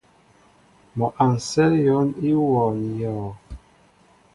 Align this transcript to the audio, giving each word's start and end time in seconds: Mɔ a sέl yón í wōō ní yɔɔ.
Mɔ 0.97 1.07
a 1.25 1.27
sέl 1.49 1.73
yón 1.85 2.07
í 2.27 2.29
wōō 2.47 2.65
ní 2.79 2.89
yɔɔ. 3.01 3.27